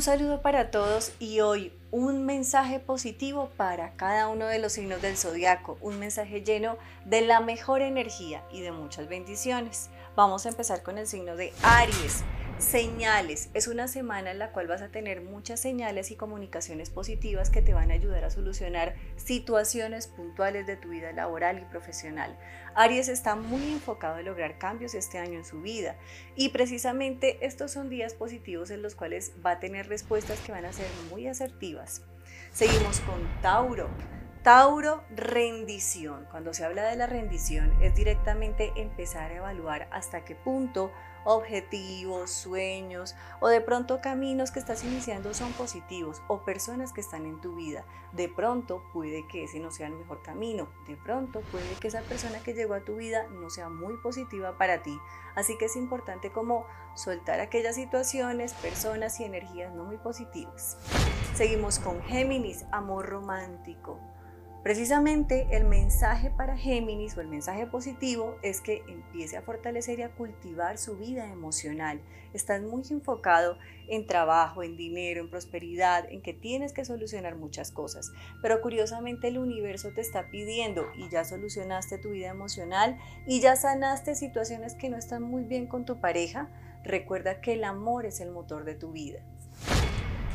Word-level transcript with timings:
Un 0.00 0.04
saludo 0.04 0.40
para 0.40 0.70
todos 0.70 1.12
y 1.18 1.40
hoy 1.40 1.74
un 1.90 2.24
mensaje 2.24 2.80
positivo 2.80 3.50
para 3.58 3.96
cada 3.96 4.28
uno 4.28 4.46
de 4.46 4.58
los 4.58 4.72
signos 4.72 5.02
del 5.02 5.18
zodiaco, 5.18 5.76
un 5.82 5.98
mensaje 5.98 6.40
lleno 6.42 6.78
de 7.04 7.20
la 7.20 7.40
mejor 7.40 7.82
energía 7.82 8.42
y 8.50 8.62
de 8.62 8.72
muchas 8.72 9.10
bendiciones. 9.10 9.90
Vamos 10.16 10.46
a 10.46 10.48
empezar 10.48 10.82
con 10.82 10.96
el 10.96 11.06
signo 11.06 11.36
de 11.36 11.52
Aries. 11.62 12.24
Señales. 12.60 13.48
Es 13.54 13.68
una 13.68 13.88
semana 13.88 14.30
en 14.30 14.38
la 14.38 14.52
cual 14.52 14.66
vas 14.66 14.82
a 14.82 14.90
tener 14.90 15.22
muchas 15.22 15.60
señales 15.60 16.10
y 16.10 16.16
comunicaciones 16.16 16.90
positivas 16.90 17.48
que 17.48 17.62
te 17.62 17.72
van 17.72 17.90
a 17.90 17.94
ayudar 17.94 18.22
a 18.22 18.30
solucionar 18.30 18.96
situaciones 19.16 20.08
puntuales 20.08 20.66
de 20.66 20.76
tu 20.76 20.90
vida 20.90 21.10
laboral 21.12 21.58
y 21.58 21.64
profesional. 21.64 22.38
Aries 22.74 23.08
está 23.08 23.34
muy 23.34 23.72
enfocado 23.72 24.18
en 24.18 24.26
lograr 24.26 24.58
cambios 24.58 24.94
este 24.94 25.16
año 25.16 25.38
en 25.38 25.46
su 25.46 25.62
vida 25.62 25.96
y 26.36 26.50
precisamente 26.50 27.38
estos 27.46 27.70
son 27.70 27.88
días 27.88 28.12
positivos 28.12 28.70
en 28.70 28.82
los 28.82 28.94
cuales 28.94 29.32
va 29.44 29.52
a 29.52 29.58
tener 29.58 29.88
respuestas 29.88 30.38
que 30.40 30.52
van 30.52 30.66
a 30.66 30.72
ser 30.74 30.86
muy 31.08 31.28
asertivas. 31.28 32.02
Seguimos 32.52 33.00
con 33.00 33.26
Tauro. 33.40 33.88
Tauro, 34.42 35.02
rendición. 35.10 36.26
Cuando 36.30 36.54
se 36.54 36.64
habla 36.64 36.84
de 36.84 36.96
la 36.96 37.06
rendición 37.06 37.74
es 37.82 37.94
directamente 37.94 38.72
empezar 38.74 39.30
a 39.30 39.34
evaluar 39.34 39.86
hasta 39.92 40.24
qué 40.24 40.34
punto 40.34 40.90
objetivos, 41.24 42.30
sueños 42.30 43.14
o 43.40 43.48
de 43.48 43.60
pronto 43.60 44.00
caminos 44.00 44.50
que 44.50 44.58
estás 44.58 44.82
iniciando 44.82 45.34
son 45.34 45.52
positivos 45.52 46.22
o 46.26 46.42
personas 46.42 46.94
que 46.94 47.02
están 47.02 47.26
en 47.26 47.38
tu 47.42 47.54
vida. 47.54 47.84
De 48.12 48.30
pronto 48.30 48.82
puede 48.94 49.28
que 49.28 49.44
ese 49.44 49.60
no 49.60 49.70
sea 49.70 49.88
el 49.88 49.92
mejor 49.92 50.22
camino. 50.22 50.70
De 50.88 50.96
pronto 50.96 51.42
puede 51.52 51.74
que 51.78 51.88
esa 51.88 52.00
persona 52.00 52.38
que 52.38 52.54
llegó 52.54 52.72
a 52.72 52.84
tu 52.84 52.96
vida 52.96 53.26
no 53.28 53.50
sea 53.50 53.68
muy 53.68 53.98
positiva 53.98 54.56
para 54.56 54.82
ti. 54.82 54.98
Así 55.34 55.58
que 55.58 55.66
es 55.66 55.76
importante 55.76 56.32
como 56.32 56.64
soltar 56.94 57.40
aquellas 57.40 57.74
situaciones, 57.74 58.54
personas 58.54 59.20
y 59.20 59.24
energías 59.24 59.74
no 59.74 59.84
muy 59.84 59.98
positivas. 59.98 60.78
Seguimos 61.34 61.78
con 61.78 62.00
Géminis, 62.04 62.64
amor 62.72 63.06
romántico. 63.06 64.00
Precisamente 64.62 65.46
el 65.52 65.64
mensaje 65.64 66.30
para 66.30 66.54
Géminis 66.54 67.16
o 67.16 67.22
el 67.22 67.28
mensaje 67.28 67.66
positivo 67.66 68.36
es 68.42 68.60
que 68.60 68.84
empiece 68.88 69.38
a 69.38 69.42
fortalecer 69.42 69.98
y 69.98 70.02
a 70.02 70.10
cultivar 70.10 70.76
su 70.76 70.98
vida 70.98 71.32
emocional. 71.32 72.02
Estás 72.34 72.60
muy 72.60 72.82
enfocado 72.90 73.56
en 73.88 74.06
trabajo, 74.06 74.62
en 74.62 74.76
dinero, 74.76 75.22
en 75.22 75.30
prosperidad, 75.30 76.04
en 76.12 76.20
que 76.20 76.34
tienes 76.34 76.74
que 76.74 76.84
solucionar 76.84 77.36
muchas 77.36 77.72
cosas. 77.72 78.12
Pero 78.42 78.60
curiosamente 78.60 79.28
el 79.28 79.38
universo 79.38 79.92
te 79.94 80.02
está 80.02 80.28
pidiendo 80.28 80.84
y 80.94 81.08
ya 81.08 81.24
solucionaste 81.24 81.96
tu 81.96 82.10
vida 82.10 82.28
emocional 82.28 82.98
y 83.26 83.40
ya 83.40 83.56
sanaste 83.56 84.14
situaciones 84.14 84.74
que 84.74 84.90
no 84.90 84.98
están 84.98 85.22
muy 85.22 85.44
bien 85.44 85.68
con 85.68 85.86
tu 85.86 86.00
pareja. 86.00 86.50
Recuerda 86.84 87.40
que 87.40 87.54
el 87.54 87.64
amor 87.64 88.04
es 88.04 88.20
el 88.20 88.30
motor 88.30 88.64
de 88.64 88.74
tu 88.74 88.92
vida. 88.92 89.20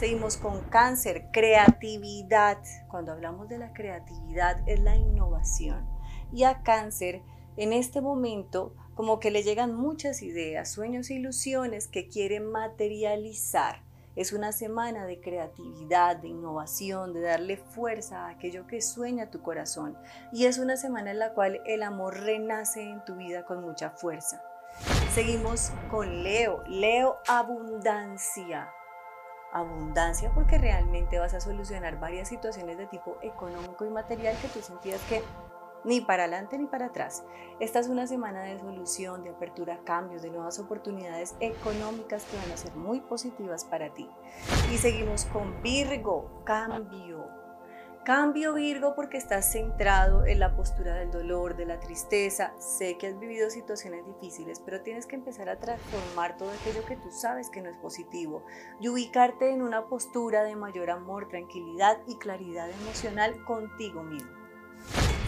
Seguimos 0.00 0.38
con 0.38 0.62
cáncer, 0.62 1.26
creatividad. 1.30 2.56
Cuando 2.88 3.12
hablamos 3.12 3.50
de 3.50 3.58
la 3.58 3.74
creatividad 3.74 4.66
es 4.66 4.80
la 4.80 4.96
innovación. 4.96 5.86
Y 6.32 6.44
a 6.44 6.62
cáncer, 6.62 7.20
en 7.58 7.74
este 7.74 8.00
momento, 8.00 8.74
como 8.94 9.20
que 9.20 9.30
le 9.30 9.42
llegan 9.42 9.74
muchas 9.74 10.22
ideas, 10.22 10.72
sueños 10.72 11.10
e 11.10 11.16
ilusiones 11.16 11.86
que 11.86 12.08
quiere 12.08 12.40
materializar. 12.40 13.82
Es 14.16 14.32
una 14.32 14.52
semana 14.52 15.04
de 15.04 15.20
creatividad, 15.20 16.16
de 16.16 16.28
innovación, 16.28 17.12
de 17.12 17.20
darle 17.20 17.58
fuerza 17.58 18.24
a 18.24 18.30
aquello 18.30 18.66
que 18.66 18.80
sueña 18.80 19.30
tu 19.30 19.42
corazón. 19.42 19.98
Y 20.32 20.46
es 20.46 20.56
una 20.56 20.78
semana 20.78 21.10
en 21.10 21.18
la 21.18 21.34
cual 21.34 21.60
el 21.66 21.82
amor 21.82 22.20
renace 22.20 22.80
en 22.80 23.04
tu 23.04 23.16
vida 23.16 23.44
con 23.44 23.60
mucha 23.60 23.90
fuerza. 23.90 24.42
Seguimos 25.12 25.72
con 25.90 26.22
Leo. 26.22 26.64
Leo, 26.68 27.18
abundancia 27.28 28.72
abundancia 29.52 30.32
porque 30.34 30.58
realmente 30.58 31.18
vas 31.18 31.34
a 31.34 31.40
solucionar 31.40 31.98
varias 31.98 32.28
situaciones 32.28 32.78
de 32.78 32.86
tipo 32.86 33.16
económico 33.22 33.84
y 33.84 33.90
material 33.90 34.36
que 34.40 34.48
tú 34.48 34.60
sentías 34.60 35.00
que 35.08 35.22
ni 35.84 36.00
para 36.00 36.24
adelante 36.24 36.58
ni 36.58 36.66
para 36.66 36.86
atrás. 36.86 37.24
Esta 37.58 37.78
es 37.78 37.88
una 37.88 38.06
semana 38.06 38.42
de 38.42 38.58
solución, 38.58 39.24
de 39.24 39.30
apertura 39.30 39.74
a 39.74 39.84
cambios, 39.84 40.22
de 40.22 40.30
nuevas 40.30 40.58
oportunidades 40.58 41.34
económicas 41.40 42.24
que 42.24 42.36
van 42.36 42.52
a 42.52 42.56
ser 42.56 42.74
muy 42.74 43.00
positivas 43.00 43.64
para 43.64 43.92
ti. 43.94 44.08
Y 44.72 44.76
seguimos 44.76 45.24
con 45.26 45.62
Virgo, 45.62 46.42
cambio. 46.44 47.49
Cambio 48.12 48.54
Virgo 48.54 48.96
porque 48.96 49.18
estás 49.18 49.52
centrado 49.52 50.26
en 50.26 50.40
la 50.40 50.56
postura 50.56 50.94
del 50.94 51.12
dolor, 51.12 51.56
de 51.56 51.64
la 51.64 51.78
tristeza. 51.78 52.52
Sé 52.58 52.98
que 52.98 53.06
has 53.06 53.20
vivido 53.20 53.50
situaciones 53.50 54.04
difíciles, 54.04 54.58
pero 54.58 54.82
tienes 54.82 55.06
que 55.06 55.14
empezar 55.14 55.48
a 55.48 55.60
transformar 55.60 56.36
todo 56.36 56.50
aquello 56.50 56.84
que 56.86 56.96
tú 56.96 57.12
sabes 57.12 57.50
que 57.50 57.62
no 57.62 57.70
es 57.70 57.76
positivo 57.76 58.44
y 58.80 58.88
ubicarte 58.88 59.52
en 59.52 59.62
una 59.62 59.86
postura 59.86 60.42
de 60.42 60.56
mayor 60.56 60.90
amor, 60.90 61.28
tranquilidad 61.28 61.98
y 62.08 62.16
claridad 62.16 62.68
emocional 62.82 63.44
contigo 63.44 64.02
mismo. 64.02 64.32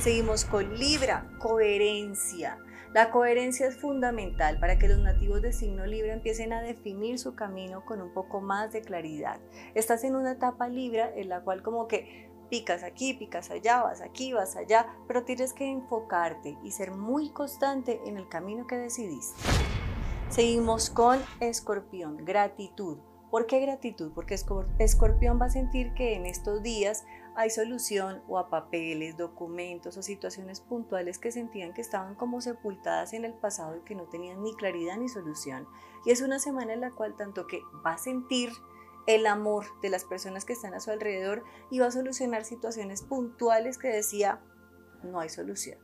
Seguimos 0.00 0.44
con 0.44 0.76
Libra, 0.76 1.30
coherencia. 1.38 2.58
La 2.92 3.12
coherencia 3.12 3.68
es 3.68 3.80
fundamental 3.80 4.58
para 4.58 4.80
que 4.80 4.88
los 4.88 4.98
nativos 4.98 5.40
de 5.40 5.52
signo 5.52 5.86
Libra 5.86 6.14
empiecen 6.14 6.52
a 6.52 6.60
definir 6.60 7.20
su 7.20 7.36
camino 7.36 7.84
con 7.84 8.02
un 8.02 8.12
poco 8.12 8.40
más 8.40 8.72
de 8.72 8.82
claridad. 8.82 9.38
Estás 9.76 10.02
en 10.02 10.16
una 10.16 10.32
etapa 10.32 10.68
Libra 10.68 11.12
en 11.14 11.28
la 11.28 11.42
cual 11.42 11.62
como 11.62 11.86
que 11.86 12.31
picas 12.52 12.82
aquí, 12.82 13.14
picas 13.14 13.50
allá, 13.50 13.82
vas 13.82 14.02
aquí, 14.02 14.34
vas 14.34 14.56
allá, 14.56 14.86
pero 15.08 15.24
tienes 15.24 15.54
que 15.54 15.70
enfocarte 15.70 16.58
y 16.62 16.72
ser 16.72 16.90
muy 16.90 17.30
constante 17.30 18.02
en 18.04 18.18
el 18.18 18.28
camino 18.28 18.66
que 18.66 18.76
decidiste. 18.76 19.40
Seguimos 20.28 20.90
con 20.90 21.18
escorpión, 21.40 22.26
gratitud. 22.26 22.98
¿Por 23.30 23.46
qué 23.46 23.60
gratitud? 23.60 24.12
Porque 24.14 24.36
escorpión 24.78 25.40
va 25.40 25.46
a 25.46 25.50
sentir 25.50 25.94
que 25.94 26.14
en 26.14 26.26
estos 26.26 26.62
días 26.62 27.06
hay 27.36 27.48
solución 27.48 28.22
o 28.28 28.36
a 28.36 28.50
papeles, 28.50 29.16
documentos 29.16 29.96
o 29.96 30.02
situaciones 30.02 30.60
puntuales 30.60 31.18
que 31.18 31.32
sentían 31.32 31.72
que 31.72 31.80
estaban 31.80 32.16
como 32.16 32.42
sepultadas 32.42 33.14
en 33.14 33.24
el 33.24 33.32
pasado 33.32 33.78
y 33.78 33.80
que 33.80 33.94
no 33.94 34.04
tenían 34.10 34.42
ni 34.42 34.54
claridad 34.56 34.98
ni 34.98 35.08
solución. 35.08 35.66
Y 36.04 36.10
es 36.10 36.20
una 36.20 36.38
semana 36.38 36.74
en 36.74 36.82
la 36.82 36.90
cual 36.90 37.16
tanto 37.16 37.46
que 37.46 37.62
va 37.86 37.94
a 37.94 37.98
sentir 37.98 38.50
el 39.06 39.26
amor 39.26 39.66
de 39.82 39.90
las 39.90 40.04
personas 40.04 40.44
que 40.44 40.52
están 40.52 40.74
a 40.74 40.80
su 40.80 40.90
alrededor 40.90 41.44
y 41.70 41.78
va 41.78 41.86
a 41.86 41.90
solucionar 41.90 42.44
situaciones 42.44 43.02
puntuales 43.02 43.78
que 43.78 43.88
decía 43.88 44.40
no 45.02 45.20
hay 45.20 45.28
solución. 45.28 45.78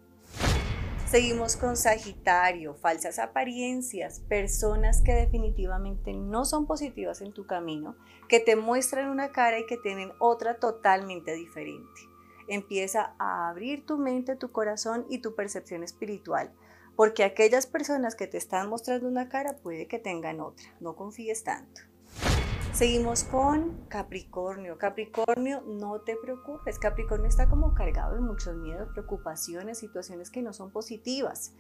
Seguimos 1.11 1.57
con 1.57 1.78
Sagitario, 1.78 2.75
falsas 2.75 3.19
apariencias, 3.19 4.21
personas 4.28 5.01
que 5.01 5.15
definitivamente 5.15 6.12
no 6.12 6.45
son 6.45 6.67
positivas 6.67 7.23
en 7.23 7.33
tu 7.33 7.47
camino, 7.47 7.97
que 8.28 8.41
te 8.41 8.57
muestran 8.57 9.09
una 9.09 9.33
cara 9.33 9.59
y 9.59 9.65
que 9.65 9.78
tienen 9.78 10.12
otra 10.19 10.59
totalmente 10.59 11.33
diferente. 11.33 12.03
Empieza 12.47 13.15
a 13.19 13.49
abrir 13.49 13.87
tu 13.87 13.97
mente, 13.97 14.37
tu 14.37 14.53
corazón 14.53 15.07
y 15.09 15.21
tu 15.21 15.34
percepción 15.34 15.83
espiritual, 15.83 16.53
porque 16.95 17.25
aquellas 17.25 17.67
personas 17.67 18.15
que 18.15 18.27
te 18.27 18.37
están 18.37 18.69
mostrando 18.69 19.09
una 19.09 19.31
cara 19.31 19.57
puede 19.57 19.89
que 19.89 19.99
tengan 19.99 20.41
otra, 20.41 20.77
no 20.78 20.95
confíes 20.95 21.43
tanto. 21.43 21.88
Seguimos 22.78 23.25
con 23.25 23.89
Capricornio. 23.89 24.78
Capricornio, 24.78 25.62
no 25.66 26.00
te 26.03 26.15
preocupes. 26.15 26.78
Capricornio 26.78 27.27
está 27.27 27.49
como 27.49 27.75
cargado 27.75 28.15
de 28.15 28.21
muchos 28.21 28.55
miedos, 28.55 28.91
preocupaciones, 28.93 29.78
situaciones 29.78 30.31
que 30.31 30.43
no 30.43 30.53
son 30.53 30.71
positivas. 30.71 31.55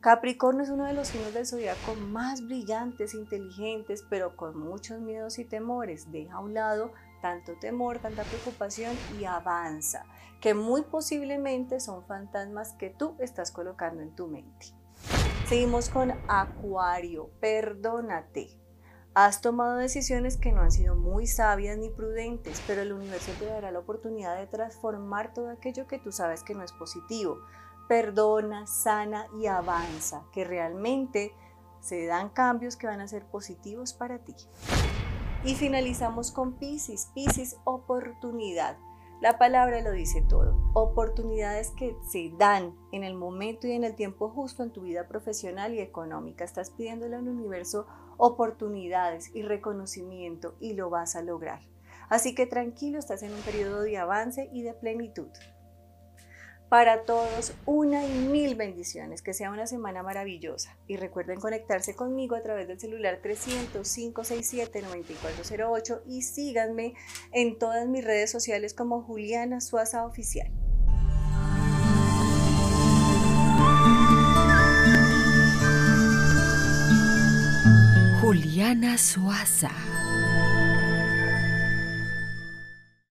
Capricornio 0.00 0.64
es 0.64 0.70
uno 0.70 0.86
de 0.86 0.92
los 0.92 1.06
signos 1.06 1.32
del 1.34 1.46
zodiaco 1.46 1.94
más 1.94 2.44
brillantes, 2.44 3.14
inteligentes, 3.14 4.04
pero 4.10 4.34
con 4.34 4.58
muchos 4.58 4.98
miedos 4.98 5.38
y 5.38 5.44
temores. 5.44 6.10
Deja 6.10 6.34
a 6.34 6.40
un 6.40 6.54
lado 6.54 6.90
tanto 7.22 7.52
temor, 7.60 8.00
tanta 8.00 8.24
preocupación 8.24 8.96
y 9.20 9.26
avanza, 9.26 10.04
que 10.40 10.54
muy 10.54 10.82
posiblemente 10.82 11.78
son 11.78 12.04
fantasmas 12.06 12.72
que 12.72 12.90
tú 12.90 13.14
estás 13.20 13.52
colocando 13.52 14.02
en 14.02 14.16
tu 14.16 14.26
mente. 14.26 14.66
Seguimos 15.46 15.90
con 15.90 16.12
Acuario, 16.26 17.30
perdónate. 17.38 18.59
Has 19.14 19.40
tomado 19.40 19.76
decisiones 19.76 20.36
que 20.36 20.52
no 20.52 20.60
han 20.60 20.70
sido 20.70 20.94
muy 20.94 21.26
sabias 21.26 21.76
ni 21.76 21.90
prudentes, 21.90 22.62
pero 22.68 22.82
el 22.82 22.92
universo 22.92 23.32
te 23.40 23.46
dará 23.46 23.72
la 23.72 23.80
oportunidad 23.80 24.36
de 24.36 24.46
transformar 24.46 25.34
todo 25.34 25.50
aquello 25.50 25.88
que 25.88 25.98
tú 25.98 26.12
sabes 26.12 26.44
que 26.44 26.54
no 26.54 26.62
es 26.62 26.72
positivo. 26.72 27.38
Perdona, 27.88 28.68
sana 28.68 29.26
y 29.40 29.48
avanza, 29.48 30.22
que 30.32 30.44
realmente 30.44 31.34
se 31.80 32.06
dan 32.06 32.28
cambios 32.28 32.76
que 32.76 32.86
van 32.86 33.00
a 33.00 33.08
ser 33.08 33.26
positivos 33.26 33.94
para 33.94 34.20
ti. 34.20 34.34
Y 35.42 35.56
finalizamos 35.56 36.30
con 36.30 36.52
Pisces. 36.52 37.10
Pisces, 37.12 37.56
oportunidad. 37.64 38.78
La 39.20 39.38
palabra 39.38 39.82
lo 39.82 39.90
dice 39.90 40.22
todo. 40.22 40.56
Oportunidades 40.72 41.72
que 41.72 41.96
se 42.08 42.32
dan 42.38 42.76
en 42.92 43.02
el 43.02 43.14
momento 43.14 43.66
y 43.66 43.72
en 43.72 43.82
el 43.82 43.96
tiempo 43.96 44.28
justo 44.28 44.62
en 44.62 44.70
tu 44.70 44.82
vida 44.82 45.08
profesional 45.08 45.74
y 45.74 45.80
económica. 45.80 46.44
Estás 46.44 46.70
pidiéndole 46.70 47.16
al 47.16 47.28
universo 47.28 47.86
oportunidades 48.20 49.34
y 49.34 49.42
reconocimiento 49.42 50.54
y 50.60 50.74
lo 50.74 50.90
vas 50.90 51.16
a 51.16 51.22
lograr. 51.22 51.62
Así 52.08 52.34
que 52.34 52.46
tranquilo, 52.46 52.98
estás 52.98 53.22
en 53.22 53.32
un 53.32 53.40
periodo 53.40 53.80
de 53.82 53.96
avance 53.96 54.50
y 54.52 54.60
de 54.62 54.74
plenitud. 54.74 55.30
Para 56.68 57.02
todos, 57.02 57.54
una 57.66 58.06
y 58.06 58.12
mil 58.12 58.54
bendiciones. 58.54 59.22
Que 59.22 59.32
sea 59.34 59.50
una 59.50 59.66
semana 59.66 60.04
maravillosa. 60.04 60.76
Y 60.86 60.98
recuerden 60.98 61.40
conectarse 61.40 61.96
conmigo 61.96 62.36
a 62.36 62.42
través 62.42 62.68
del 62.68 62.78
celular 62.78 63.20
300-567-9408 63.22 66.02
y 66.06 66.22
síganme 66.22 66.94
en 67.32 67.58
todas 67.58 67.88
mis 67.88 68.04
redes 68.04 68.30
sociales 68.30 68.72
como 68.72 69.02
Juliana 69.02 69.60
Suaza 69.60 70.06
Oficial. 70.06 70.59
Juliana 78.70 78.96
Suaza. 78.96 80.09